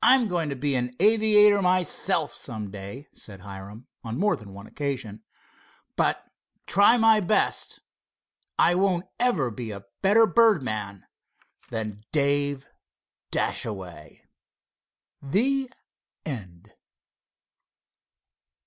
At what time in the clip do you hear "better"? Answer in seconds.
10.00-10.26